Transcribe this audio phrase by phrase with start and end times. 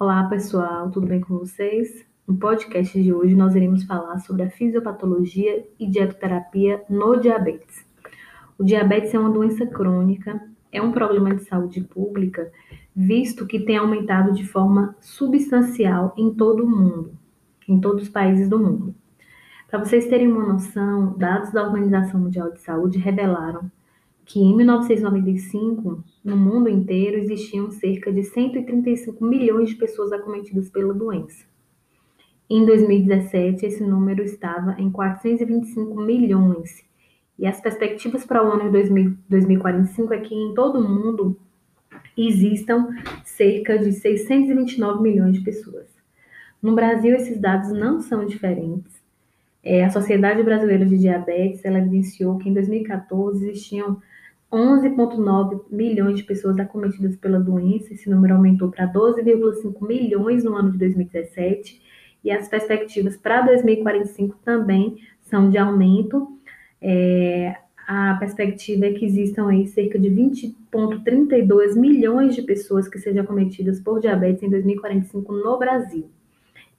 [0.00, 2.06] Olá, pessoal, tudo bem com vocês?
[2.24, 7.84] No podcast de hoje nós iremos falar sobre a fisiopatologia e dietoterapia no diabetes.
[8.56, 10.40] O diabetes é uma doença crônica,
[10.70, 12.48] é um problema de saúde pública,
[12.94, 17.18] visto que tem aumentado de forma substancial em todo o mundo,
[17.66, 18.94] em todos os países do mundo.
[19.68, 23.68] Para vocês terem uma noção, dados da Organização Mundial de Saúde revelaram
[24.28, 30.92] que em 1995, no mundo inteiro, existiam cerca de 135 milhões de pessoas acometidas pela
[30.92, 31.46] doença.
[32.48, 36.84] Em 2017, esse número estava em 425 milhões.
[37.38, 41.40] E as perspectivas para o ano de 2000, 2045 é que em todo o mundo
[42.14, 42.86] existam
[43.24, 45.86] cerca de 629 milhões de pessoas.
[46.60, 48.92] No Brasil, esses dados não são diferentes.
[49.64, 54.02] É, a Sociedade Brasileira de Diabetes ela evidenciou que em 2014 existiam
[54.50, 57.92] 11,9 milhões de pessoas acometidas pela doença.
[57.92, 61.80] Esse número aumentou para 12,5 milhões no ano de 2017.
[62.24, 66.38] E as perspectivas para 2045 também são de aumento.
[66.80, 73.22] É, a perspectiva é que existam aí cerca de 20,32 milhões de pessoas que sejam
[73.22, 76.10] acometidas por diabetes em 2045 no Brasil.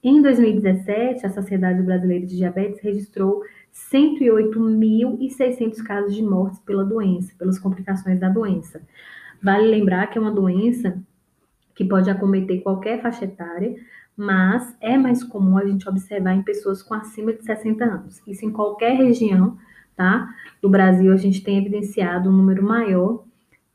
[0.02, 7.58] Em 2017, a Sociedade Brasileira de Diabetes registrou 108.600 casos de mortes pela doença, pelas
[7.58, 8.82] complicações da doença.
[9.42, 10.98] Vale lembrar que é uma doença
[11.74, 13.74] que pode acometer qualquer faixa etária,
[14.16, 18.20] mas é mais comum a gente observar em pessoas com acima de 60 anos.
[18.26, 19.56] Isso em qualquer região,
[19.96, 20.28] tá?
[20.60, 23.24] Do Brasil, a gente tem evidenciado um número maior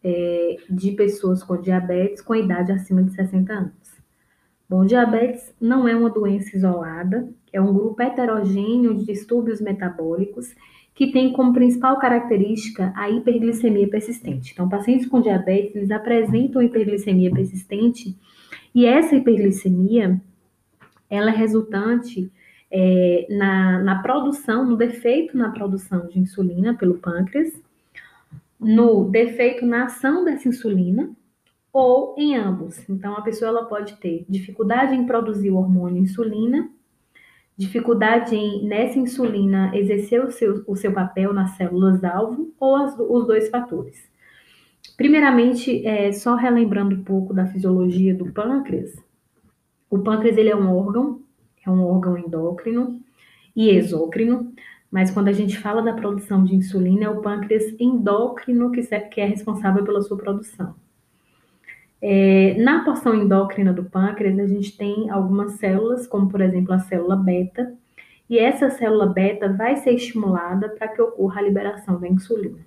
[0.04, 3.96] é, de pessoas com diabetes com idade acima de 60 anos.
[4.70, 10.53] Bom, diabetes não é uma doença isolada, é um grupo heterogêneo de distúrbios metabólicos
[10.94, 14.53] que tem como principal característica a hiperglicemia persistente.
[14.53, 18.17] Então, pacientes com diabetes, eles apresentam hiperglicemia persistente
[18.73, 20.22] e essa hiperglicemia,
[21.09, 22.31] ela é resultante
[22.72, 27.53] é, na, na produção, no defeito na produção de insulina pelo pâncreas,
[28.59, 31.09] no defeito na ação dessa insulina,
[31.72, 32.88] ou em ambos.
[32.90, 36.69] Então, a pessoa ela pode ter dificuldade em produzir o hormônio insulina,
[37.58, 43.28] dificuldade em, nessa insulina, exercer o seu, o seu papel nas células-alvo, ou as, os
[43.28, 44.10] dois fatores.
[44.98, 48.96] Primeiramente, é, só relembrando um pouco da fisiologia do pâncreas,
[49.90, 51.22] o pâncreas ele é um órgão,
[51.66, 53.00] é um órgão endócrino
[53.56, 54.54] e exócrino,
[54.92, 59.22] mas quando a gente fala da produção de insulina, é o pâncreas endócrino que, que
[59.22, 60.76] é responsável pela sua produção.
[62.08, 66.78] É, na porção endócrina do pâncreas, a gente tem algumas células, como por exemplo a
[66.78, 67.74] célula beta,
[68.30, 72.60] e essa célula beta vai ser estimulada para que ocorra a liberação da insulina.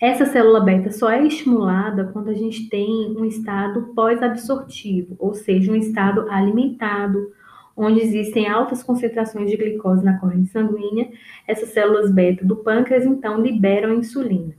[0.00, 5.70] Essa célula beta só é estimulada quando a gente tem um estado pós-absortivo, ou seja,
[5.70, 7.30] um estado alimentado,
[7.76, 11.10] onde existem altas concentrações de glicose na corrente sanguínea.
[11.46, 14.54] Essas células beta do pâncreas então liberam a insulina.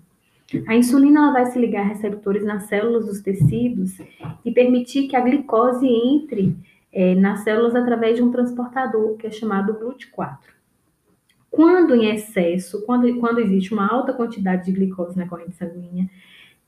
[0.68, 3.98] A insulina vai se ligar a receptores nas células dos tecidos
[4.44, 6.58] e permitir que a glicose entre
[6.92, 10.38] é, nas células através de um transportador que é chamado GLUT4.
[11.50, 16.10] Quando em excesso, quando, quando existe uma alta quantidade de glicose na corrente sanguínea,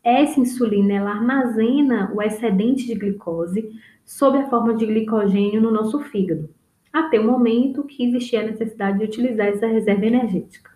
[0.03, 3.71] essa insulina ela armazena o excedente de glicose
[4.03, 6.49] sob a forma de glicogênio no nosso fígado,
[6.91, 10.72] até o momento que existia a necessidade de utilizar essa reserva energética.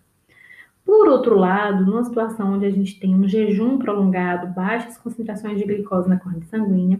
[0.87, 5.65] Por outro lado, numa situação onde a gente tem um jejum prolongado, baixas concentrações de
[5.65, 6.97] glicose na corrente sanguínea,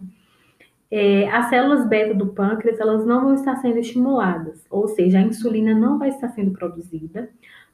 [0.90, 5.22] é, as células beta do pâncreas elas não vão estar sendo estimuladas, ou seja, a
[5.22, 7.30] insulina não vai estar sendo produzida.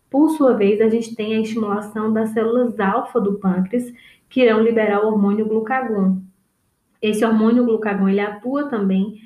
[0.08, 3.92] Por sua vez, a gente tem a estimulação das células alfa do pâncreas,
[4.28, 6.22] que irão liberar o hormônio glucagon.
[7.02, 9.20] Esse hormônio glucagon ele atua também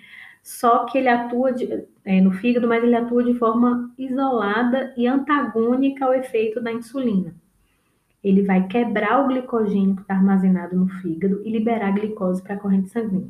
[0.48, 5.06] só que ele atua de, é, no fígado, mas ele atua de forma isolada e
[5.06, 7.34] antagônica ao efeito da insulina.
[8.24, 12.58] Ele vai quebrar o glicogênio que está armazenado no fígado e liberar glicose para a
[12.58, 13.28] corrente sanguínea.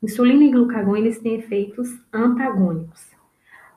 [0.00, 3.10] Insulina e glucagon eles têm efeitos antagônicos.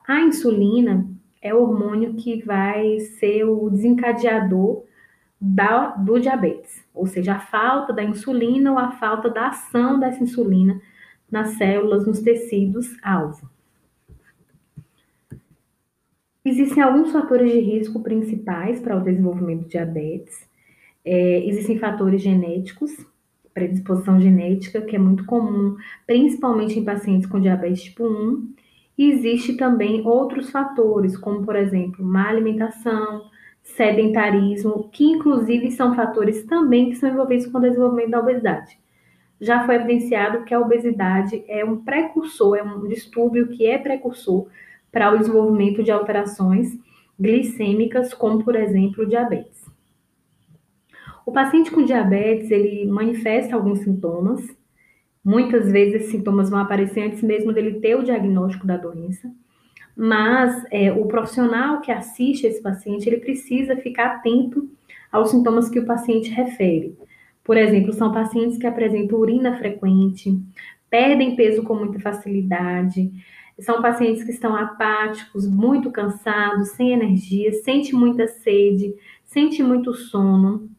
[0.06, 1.04] A insulina
[1.42, 4.84] é o hormônio que vai ser o desencadeador
[5.40, 10.22] da, do diabetes, ou seja, a falta da insulina ou a falta da ação dessa
[10.22, 10.80] insulina
[11.28, 13.57] nas células, nos tecidos alvo.
[16.48, 20.48] Existem alguns fatores de risco principais para o desenvolvimento de diabetes.
[21.04, 22.90] É, existem fatores genéticos,
[23.52, 28.54] predisposição genética, que é muito comum, principalmente em pacientes com diabetes tipo 1.
[28.96, 33.28] E existe também outros fatores, como por exemplo, má alimentação,
[33.62, 38.78] sedentarismo, que inclusive são fatores também que são envolvidos com o desenvolvimento da obesidade.
[39.38, 44.48] já foi evidenciado que a obesidade é um precursor, é um distúrbio que é precursor
[44.90, 46.78] para o desenvolvimento de alterações
[47.18, 49.66] glicêmicas, como por exemplo diabetes.
[51.26, 54.42] O paciente com diabetes, ele manifesta alguns sintomas.
[55.22, 59.30] Muitas vezes esses sintomas vão aparecer antes mesmo dele ter o diagnóstico da doença.
[59.94, 64.70] Mas é, o profissional que assiste esse paciente, ele precisa ficar atento
[65.12, 66.96] aos sintomas que o paciente refere.
[67.44, 70.38] Por exemplo, são pacientes que apresentam urina frequente,
[70.88, 73.10] perdem peso com muita facilidade,
[73.60, 78.94] são pacientes que estão apáticos, muito cansados, sem energia, sente muita sede,
[79.24, 80.70] sente muito sono.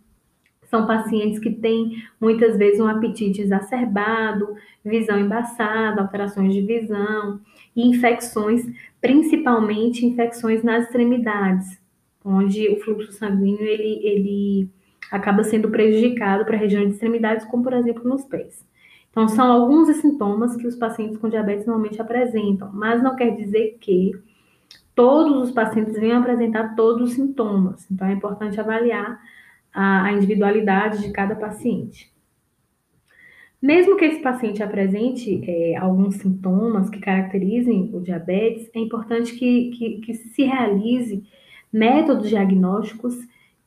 [0.64, 4.56] São pacientes que têm muitas vezes um apetite exacerbado,
[4.86, 7.42] visão embaçada, alterações de visão
[7.76, 8.66] e infecções,
[9.02, 11.80] principalmente infecções nas extremidades,
[12.24, 14.70] onde o fluxo sanguíneo ele, ele
[15.12, 18.64] acaba sendo prejudicado para a região de extremidades, como por exemplo nos pés.
[19.12, 23.78] Então, são alguns sintomas que os pacientes com diabetes normalmente apresentam, mas não quer dizer
[23.80, 24.12] que
[24.94, 27.90] todos os pacientes venham apresentar todos os sintomas.
[27.90, 29.20] Então, é importante avaliar
[29.74, 32.12] a, individualidade de cada paciente.
[33.62, 39.72] Mesmo que esse paciente apresente é, alguns sintomas que caracterizem o diabetes, é importante que,
[39.72, 41.24] que, que se realize
[41.72, 43.16] métodos diagnósticos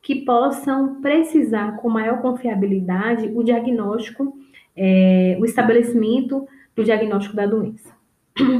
[0.01, 4.37] que possam precisar com maior confiabilidade o diagnóstico,
[4.75, 7.91] é, o estabelecimento do diagnóstico da doença.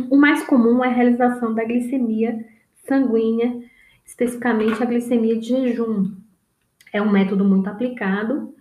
[0.10, 2.46] O mais comum é a realização da glicemia
[2.88, 3.60] sanguínea,
[4.06, 6.12] especificamente a glicemia de jejum.
[6.92, 8.54] É um método muito aplicado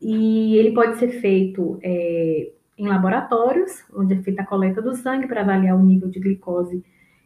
[0.00, 5.26] e ele pode ser feito é, em laboratórios, onde é feita a coleta do sangue
[5.26, 6.82] para avaliar o nível de glicose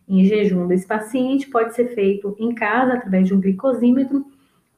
[0.08, 4.26] em jejum desse paciente, pode ser feito em casa através de um glicosímetro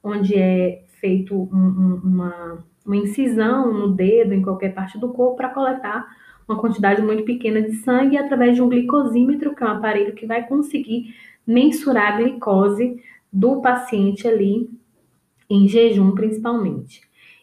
[0.03, 5.37] onde é feito um, um, uma, uma incisão no dedo, em qualquer parte do corpo,
[5.37, 6.05] para coletar
[6.47, 10.25] uma quantidade muito pequena de sangue através de um glicosímetro, que é um aparelho que
[10.25, 11.15] vai conseguir
[11.45, 13.01] mensurar a glicose
[13.31, 14.69] do paciente ali,
[15.49, 17.01] em jejum principalmente.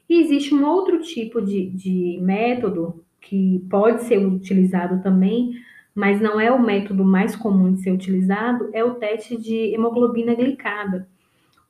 [0.09, 5.55] E existe um outro tipo de, de método que pode ser utilizado também,
[5.95, 10.35] mas não é o método mais comum de ser utilizado, é o teste de hemoglobina
[10.35, 11.09] glicada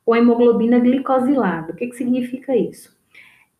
[0.05, 1.73] ou hemoglobina glicosilada.
[1.73, 2.95] O que, que significa isso?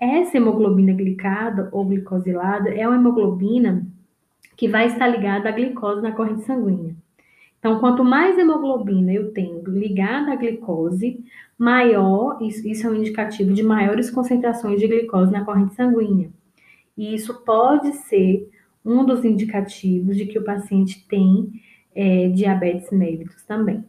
[0.05, 3.87] Essa hemoglobina glicada ou glicosilada é uma hemoglobina
[4.57, 6.93] que vai estar ligada à glicose na corrente sanguínea.
[7.57, 11.23] Então, quanto mais hemoglobina eu tenho ligada à glicose,
[11.57, 16.29] maior, isso, é um indicativo de maiores concentrações de glicose na corrente sanguínea.
[16.97, 18.51] E isso pode ser
[18.83, 21.49] um dos indicativos de que o paciente tem
[21.95, 23.85] é, diabetes mellitus também.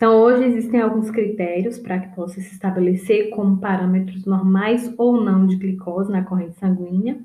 [0.00, 5.46] Então, hoje existem alguns critérios para que possa se estabelecer como parâmetros normais ou não
[5.46, 7.20] de glicose na corrente sanguínea.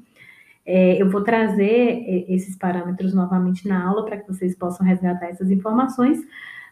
[0.65, 5.27] É, eu vou trazer é, esses parâmetros novamente na aula para que vocês possam resgatar
[5.27, 6.19] essas informações,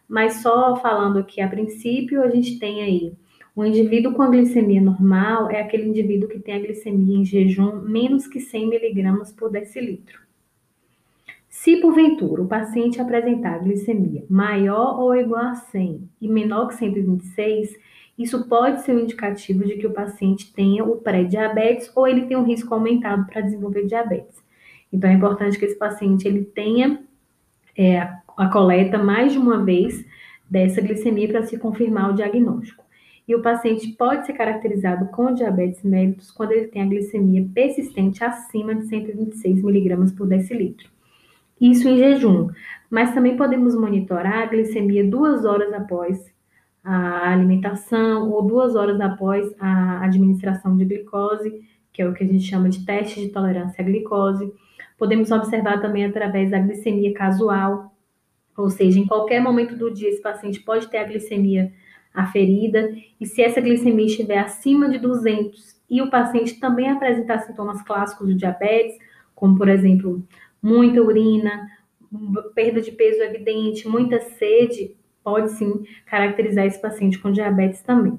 [0.06, 3.14] mas só falando aqui a princípio, a gente tem aí
[3.56, 7.80] o indivíduo com a glicemia normal é aquele indivíduo que tem a glicemia em jejum
[7.82, 10.23] menos que 100 miligramas por decilitro.
[11.64, 17.80] Se porventura o paciente apresentar glicemia maior ou igual a 100 e menor que 126,
[18.20, 22.36] isso pode ser um indicativo de que o paciente tenha o pré-diabetes ou ele tem
[22.36, 24.44] um risco aumentado para desenvolver diabetes.
[24.92, 27.02] Então é importante que esse paciente ele tenha
[27.78, 30.06] é, a coleta mais de uma vez
[30.50, 32.84] dessa glicemia para se confirmar o diagnóstico.
[33.26, 38.22] E o paciente pode ser caracterizado com diabetes mellitus quando ele tem a glicemia persistente
[38.22, 40.92] acima de 126 miligramas por decilitro
[41.72, 42.50] isso em jejum.
[42.90, 46.32] Mas também podemos monitorar a glicemia duas horas após
[46.84, 51.62] a alimentação ou duas horas após a administração de glicose,
[51.94, 54.52] que é o que a gente chama de teste de tolerância à glicose.
[54.98, 57.96] Podemos observar também através da glicemia casual,
[58.58, 61.72] ou seja, em qualquer momento do dia esse paciente pode ter a glicemia
[62.14, 67.82] aferida, e se essa glicemia estiver acima de 200 e o paciente também apresentar sintomas
[67.82, 68.98] clássicos de diabetes,
[69.34, 70.24] como por exemplo
[70.64, 71.70] muita urina,
[72.56, 78.18] perda de peso evidente, muita sede, pode sim caracterizar esse paciente com diabetes também,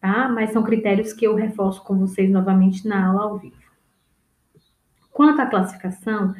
[0.00, 0.28] tá?
[0.28, 3.56] Mas são critérios que eu reforço com vocês novamente na aula ao vivo.
[5.10, 6.34] Quanto à classificação,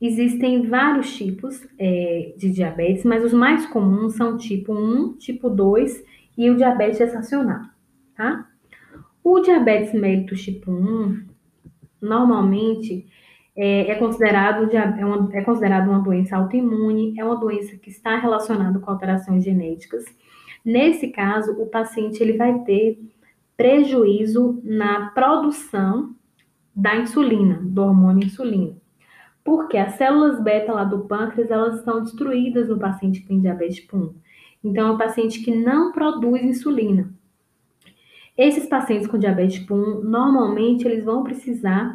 [0.00, 6.04] existem vários tipos é, de diabetes, mas os mais comuns são tipo 1, tipo 2
[6.36, 7.62] e o diabetes gestacional,
[8.16, 8.48] tá?
[9.22, 11.24] O diabetes mellitus tipo 1,
[12.00, 13.06] normalmente,
[13.54, 18.16] é, é, considerado, é, uma, é considerado uma doença autoimune, é uma doença que está
[18.16, 20.04] relacionada com alterações genéticas.
[20.64, 22.98] Nesse caso, o paciente ele vai ter
[23.56, 26.14] prejuízo na produção
[26.74, 28.74] da insulina, do hormônio insulina.
[29.44, 33.76] Porque as células beta lá do pâncreas, elas estão destruídas no paciente que tem diabetes
[33.76, 34.14] tipo 1.
[34.64, 37.12] Então, é um paciente que não produz insulina.
[38.38, 41.94] Esses pacientes com diabetes tipo 1, normalmente, eles vão precisar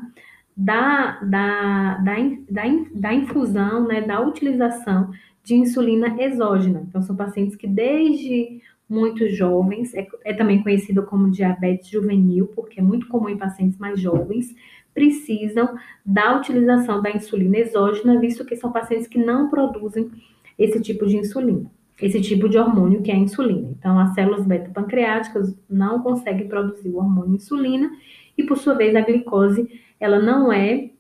[0.58, 2.16] da, da, da,
[2.50, 2.64] da,
[2.96, 5.12] da infusão, né, da utilização
[5.44, 6.84] de insulina exógena.
[6.88, 8.60] Então, são pacientes que desde
[8.90, 13.78] muito jovens, é, é também conhecido como diabetes juvenil, porque é muito comum em pacientes
[13.78, 14.56] mais jovens,
[14.94, 20.10] precisam da utilização da insulina exógena, visto que são pacientes que não produzem
[20.58, 21.70] esse tipo de insulina,
[22.02, 23.70] esse tipo de hormônio que é a insulina.
[23.78, 27.92] Então, as células beta-pancreáticas não conseguem produzir o hormônio insulina
[28.36, 29.70] e, por sua vez, a glicose,
[30.00, 30.92] ela não é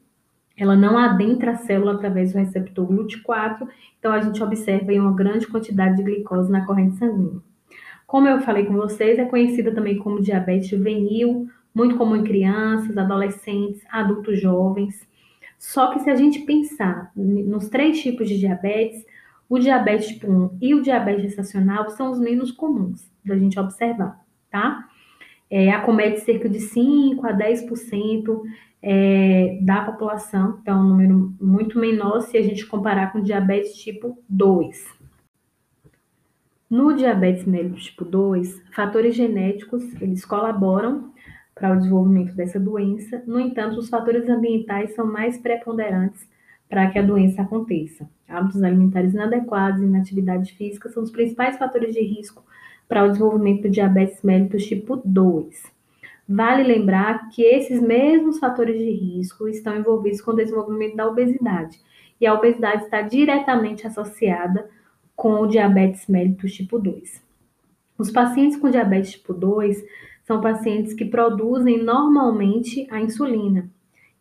[0.58, 3.68] ela não adentra a célula através do receptor GLUT4,
[4.00, 7.40] então a gente observa uma grande quantidade de glicose na corrente sanguínea.
[8.08, 12.98] Como eu falei com vocês, é conhecida também como diabetes juvenil, muito comum em crianças,
[12.98, 15.08] adolescentes, adultos jovens.
[15.60, 19.06] Só que se a gente pensar nos três tipos de diabetes,
[19.48, 24.20] o diabetes tipo 1 e o diabetes gestacional são os menos comuns da gente observar,
[24.50, 24.88] tá?
[25.50, 28.42] É, acomete cerca de 5 a 10%
[28.82, 33.76] é, da população, então é um número muito menor se a gente comparar com diabetes
[33.76, 34.98] tipo 2.
[36.70, 41.12] No diabetes mellitus tipo 2, fatores genéticos, eles colaboram
[41.56, 43.24] para o desenvolvimento dessa doença.
[43.26, 46.28] No entanto, os fatores ambientais são mais preponderantes
[46.70, 48.08] para que a doença aconteça.
[48.28, 52.44] Hábitos alimentares inadequados e inatividade física são os principais fatores de risco
[52.88, 55.77] para o desenvolvimento do diabetes mellitus tipo 2.
[56.28, 61.80] Vale lembrar que esses mesmos fatores de risco estão envolvidos com o desenvolvimento da obesidade,
[62.20, 64.70] e a obesidade está diretamente associada
[65.16, 67.24] com o diabetes mellitus tipo 2.
[67.98, 69.84] Os pacientes com diabetes tipo 2
[70.26, 73.70] são pacientes que produzem normalmente a insulina.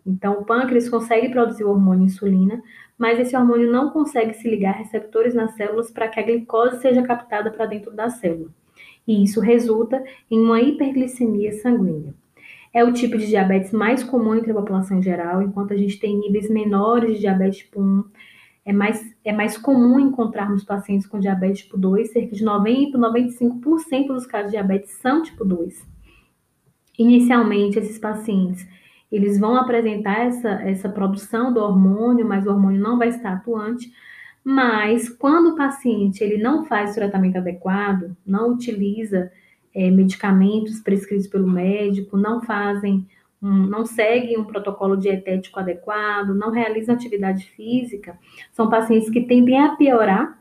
[0.07, 2.63] Então, o pâncreas consegue produzir o hormônio insulina,
[2.97, 6.81] mas esse hormônio não consegue se ligar a receptores nas células para que a glicose
[6.81, 8.51] seja captada para dentro da célula.
[9.07, 12.15] E isso resulta em uma hiperglicemia sanguínea.
[12.73, 15.99] É o tipo de diabetes mais comum entre a população em geral, enquanto a gente
[15.99, 18.05] tem níveis menores de diabetes tipo 1,
[18.67, 24.09] é mais, é mais comum encontrarmos pacientes com diabetes tipo 2, cerca de 90 95%
[24.09, 25.87] dos casos de diabetes são tipo 2.
[26.99, 28.67] Inicialmente, esses pacientes,
[29.11, 33.91] eles vão apresentar essa, essa produção do hormônio, mas o hormônio não vai estar atuante,
[34.49, 39.29] mas quando o paciente ele não faz o tratamento adequado, não utiliza
[39.75, 43.05] é, medicamentos prescritos pelo médico, não fazem,
[43.43, 48.17] um, não seguem um protocolo dietético adequado, não realizam atividade física,
[48.53, 50.41] são pacientes que tendem a piorar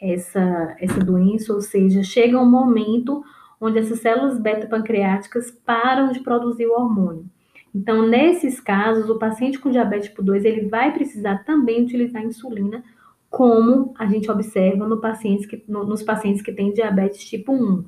[0.00, 3.24] essa, essa doença, ou seja, chega um momento
[3.60, 7.28] onde essas células beta-pancreáticas param de produzir o hormônio.
[7.74, 12.84] Então, nesses casos, o paciente com diabetes tipo 2, ele vai precisar também utilizar insulina,
[13.30, 17.84] como a gente observa no pacientes que, no, nos pacientes que têm diabetes tipo 1.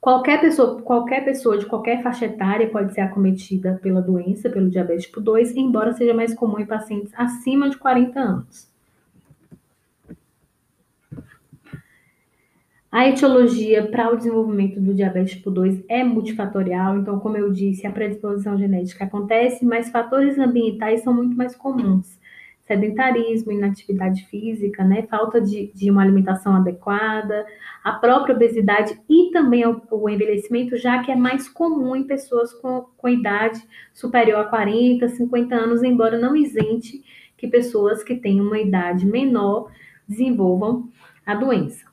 [0.00, 5.06] Qualquer pessoa, qualquer pessoa de qualquer faixa etária pode ser acometida pela doença, pelo diabetes
[5.06, 8.72] tipo 2, embora seja mais comum em pacientes acima de 40 anos.
[12.92, 17.86] A etiologia para o desenvolvimento do diabetes tipo 2 é multifatorial, então, como eu disse,
[17.86, 22.18] a predisposição genética acontece, mas fatores ambientais são muito mais comuns.
[22.72, 27.44] Sedentarismo, inatividade física, né, falta de, de uma alimentação adequada,
[27.84, 32.50] a própria obesidade e também o, o envelhecimento, já que é mais comum em pessoas
[32.54, 33.62] com, com idade
[33.92, 37.02] superior a 40, 50 anos, embora não isente
[37.36, 39.70] que pessoas que têm uma idade menor
[40.08, 40.88] desenvolvam
[41.26, 41.84] a doença.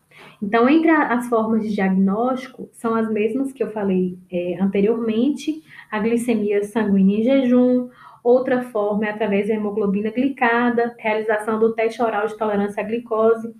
[0.41, 5.99] Então, entre as formas de diagnóstico, são as mesmas que eu falei é, anteriormente: a
[5.99, 7.89] glicemia sanguínea em jejum,
[8.23, 13.53] outra forma é através da hemoglobina glicada, realização do teste oral de tolerância à glicose,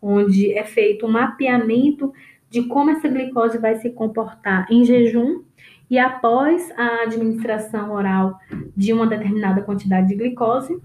[0.00, 2.12] onde é feito um mapeamento
[2.50, 5.42] de como essa glicose vai se comportar em jejum
[5.90, 8.38] e após a administração oral
[8.76, 10.80] de uma determinada quantidade de glicose,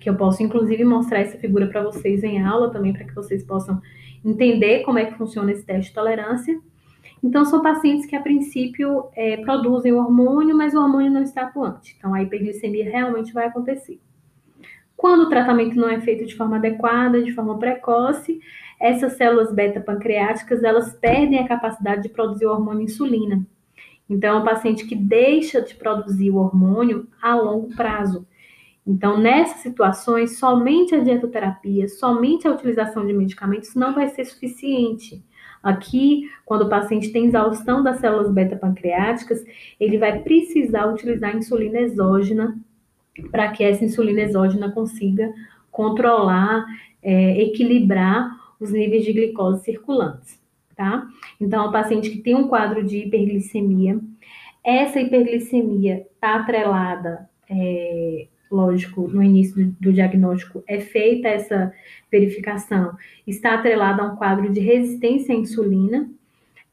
[0.00, 3.42] que eu posso inclusive mostrar essa figura para vocês em aula também, para que vocês
[3.42, 3.80] possam
[4.24, 6.58] entender como é que funciona esse teste de tolerância.
[7.22, 11.42] Então, são pacientes que, a princípio, é, produzem o hormônio, mas o hormônio não está
[11.42, 11.94] atuante.
[11.98, 14.00] Então, a hiperglicemia realmente vai acontecer.
[14.96, 18.40] Quando o tratamento não é feito de forma adequada, de forma precoce,
[18.78, 23.46] essas células beta-pancreáticas, elas perdem a capacidade de produzir o hormônio insulina.
[24.08, 28.26] Então, é um paciente que deixa de produzir o hormônio a longo prazo.
[28.86, 35.22] Então, nessas situações, somente a dietoterapia, somente a utilização de medicamentos não vai ser suficiente.
[35.62, 39.44] Aqui, quando o paciente tem exaustão das células beta-pancreáticas,
[39.78, 42.58] ele vai precisar utilizar insulina exógena
[43.30, 45.32] para que essa insulina exógena consiga
[45.70, 46.64] controlar,
[47.02, 50.38] é, equilibrar os níveis de glicose circulantes,
[50.74, 51.06] tá?
[51.40, 53.98] Então, o paciente que tem um quadro de hiperglicemia,
[54.64, 61.72] essa hiperglicemia está atrelada, é, lógico, no início do, diagnóstico é feita essa
[62.10, 66.10] verificação, está atrelada a um quadro de resistência à insulina.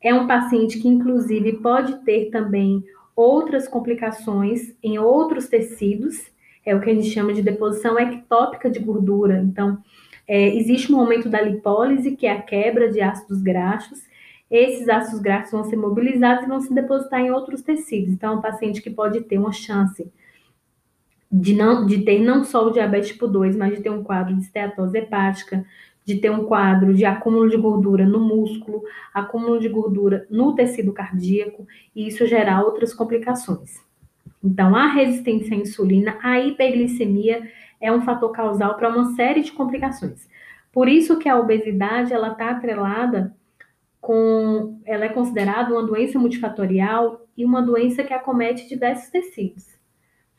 [0.01, 2.84] É um paciente que, inclusive, pode ter também
[3.15, 6.31] outras complicações em outros tecidos,
[6.65, 9.41] é o que a gente chama de deposição ectópica de gordura.
[9.41, 9.81] Então,
[10.27, 14.01] é, existe um aumento da lipólise, que é a quebra de ácidos graxos.
[14.51, 18.12] Esses ácidos graxos vão ser mobilizados e vão se depositar em outros tecidos.
[18.13, 20.12] Então, é um paciente que pode ter uma chance
[21.31, 24.36] de, não, de ter não só o diabetes tipo 2, mas de ter um quadro
[24.36, 25.65] de esteatose hepática,
[26.05, 28.81] de ter um quadro de acúmulo de gordura no músculo,
[29.13, 33.86] acúmulo de gordura no tecido cardíaco, e isso gerar outras complicações.
[34.41, 37.50] Então, a resistência à insulina, a hiperglicemia
[37.81, 40.29] é um fator causal para uma série de complicações.
[40.72, 43.36] Por isso que a obesidade ela está atrelada
[44.00, 49.76] com, ela é considerada uma doença multifatorial e uma doença que acomete diversos tecidos.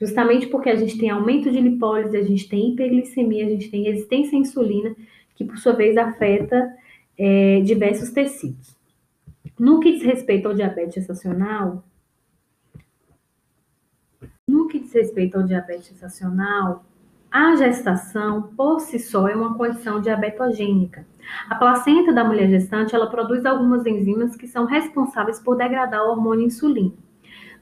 [0.01, 3.83] Justamente porque a gente tem aumento de lipólise, a gente tem hiperglicemia, a gente tem
[3.83, 4.95] resistência à insulina,
[5.35, 6.73] que por sua vez afeta
[7.17, 8.77] é, diversos tecidos.
[9.59, 11.85] No que diz respeito ao diabetes gestacional,
[14.47, 16.85] no que diz respeito ao diabetes gestacional,
[17.31, 21.07] a gestação por si só é uma condição diabetogênica.
[21.49, 26.11] A placenta da mulher gestante, ela produz algumas enzimas que são responsáveis por degradar o
[26.11, 26.93] hormônio insulina.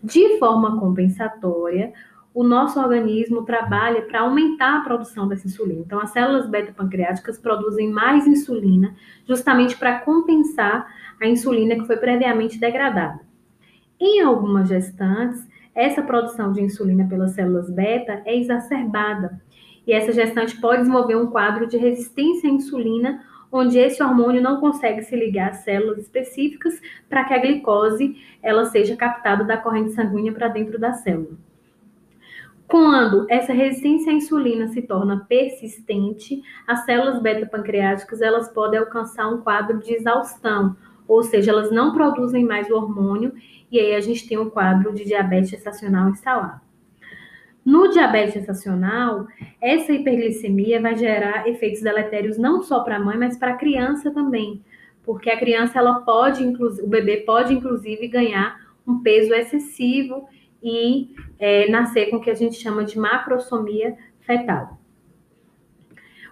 [0.02, 1.92] De forma compensatória,
[2.36, 5.80] o nosso organismo trabalha para aumentar a produção dessa insulina.
[5.80, 8.94] Então, as células beta-pancreáticas produzem mais insulina,
[9.26, 10.86] justamente para compensar
[11.18, 13.20] a insulina que foi previamente degradada.
[13.98, 19.40] Em algumas gestantes, essa produção de insulina pelas células beta é exacerbada.
[19.86, 24.60] E essa gestante pode desenvolver um quadro de resistência à insulina, onde esse hormônio não
[24.60, 29.92] consegue se ligar às células específicas para que a glicose ela seja captada da corrente
[29.92, 31.45] sanguínea para dentro da célula.
[32.68, 39.40] Quando essa resistência à insulina se torna persistente, as células beta-pancreáticas elas podem alcançar um
[39.40, 40.76] quadro de exaustão,
[41.06, 43.32] ou seja, elas não produzem mais o hormônio
[43.70, 46.60] e aí a gente tem um quadro de diabetes gestacional instalado.
[47.64, 49.26] No diabetes gestacional,
[49.60, 54.10] essa hiperglicemia vai gerar efeitos deletérios não só para a mãe, mas para a criança
[54.10, 54.64] também,
[55.04, 60.28] porque a criança ela pode, o bebê pode inclusive ganhar um peso excessivo
[60.66, 64.76] e é, nascer com o que a gente chama de macrosomia fetal.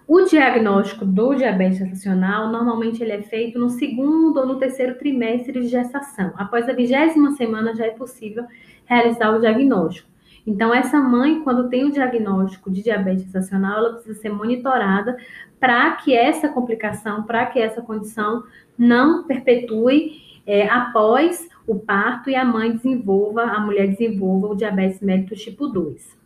[0.08, 5.52] O diagnóstico do diabetes gestacional, normalmente ele é feito no segundo ou no terceiro trimestre
[5.52, 6.32] de gestação.
[6.36, 8.44] Após a vigésima semana já é possível
[8.84, 10.10] realizar o diagnóstico.
[10.46, 15.16] Então, essa mãe, quando tem o diagnóstico de diabetes gestacional, ela precisa ser monitorada
[15.58, 18.42] para que essa complicação, para que essa condição
[18.76, 25.00] não perpetue é, após o parto e a mãe desenvolva, a mulher desenvolva o diabetes
[25.00, 26.16] mellitus tipo 2.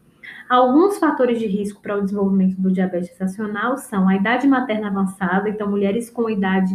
[0.48, 5.48] Alguns fatores de risco para o desenvolvimento do diabetes gestacional são a idade materna avançada,
[5.48, 6.74] então mulheres com idade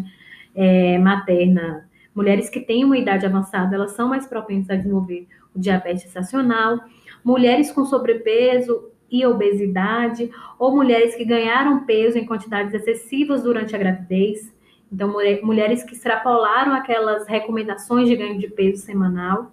[0.55, 5.59] é, materna, mulheres que têm uma idade avançada, elas são mais propensas a desenvolver o
[5.59, 6.79] diabetes gestacional,
[7.23, 13.79] mulheres com sobrepeso e obesidade, ou mulheres que ganharam peso em quantidades excessivas durante a
[13.79, 14.53] gravidez,
[14.93, 19.51] então, mulheres que extrapolaram aquelas recomendações de ganho de peso semanal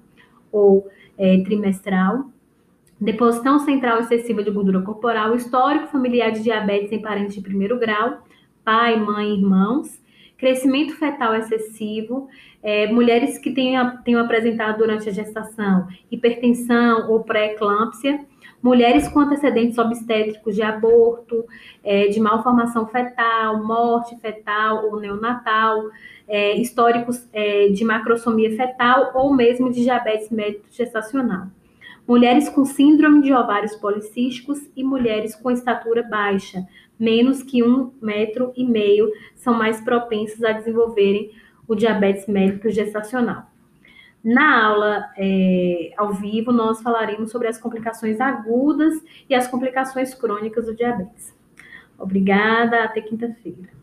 [0.52, 2.26] ou é, trimestral,
[3.00, 8.22] deposição central excessiva de gordura corporal, histórico familiar de diabetes em parentes de primeiro grau,
[8.62, 9.98] pai, mãe, irmãos,
[10.36, 12.28] crescimento fetal excessivo,
[12.62, 18.20] é, mulheres que tenham, tenham apresentado durante a gestação hipertensão ou pré-eclâmpsia,
[18.62, 21.44] mulheres com antecedentes obstétricos de aborto,
[21.82, 25.88] é, de malformação fetal, morte fetal ou neonatal,
[26.28, 31.46] é, históricos é, de macrosomia fetal ou mesmo de diabetes mellitus gestacional.
[32.06, 36.66] Mulheres com síndrome de ovários policísticos e mulheres com estatura baixa,
[36.98, 41.30] menos que um metro e meio, são mais propensas a desenvolverem
[41.66, 43.49] o diabetes mellitus gestacional.
[44.22, 50.66] Na aula é, ao vivo, nós falaremos sobre as complicações agudas e as complicações crônicas
[50.66, 51.34] do diabetes.
[51.98, 53.79] Obrigada, até quinta-feira.